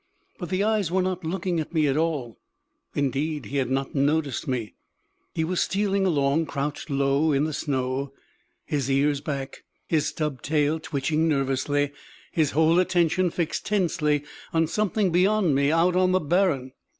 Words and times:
But 0.39 0.49
the 0.49 0.63
eyes 0.63 0.89
were 0.91 1.03
not 1.03 1.23
looking 1.23 1.59
at 1.59 1.75
me 1.75 1.85
at 1.85 1.95
all. 1.95 2.39
Indeed, 2.95 3.45
he 3.45 3.57
had 3.57 3.69
not 3.69 3.93
noticed 3.93 4.47
me. 4.47 4.73
He 5.35 5.43
was 5.43 5.61
stealing 5.61 6.07
along, 6.07 6.47
crouched 6.47 6.89
low 6.89 7.31
in 7.31 7.43
the 7.43 7.53
snow, 7.53 8.11
his 8.65 8.89
ears 8.89 9.21
back, 9.21 9.63
his 9.85 10.07
stub 10.07 10.41
tail 10.41 10.79
twitching 10.79 11.27
nervously, 11.27 11.91
his 12.31 12.49
whole 12.53 12.79
attention 12.79 13.29
fixed 13.29 13.67
tensely 13.67 14.23
on 14.51 14.65
something 14.65 15.11
beyond 15.11 15.53
me 15.53 15.71
out 15.71 15.95
on 15.95 16.13
the 16.13 16.19
barren. 16.19 16.71